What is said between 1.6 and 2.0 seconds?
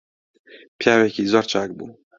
بوو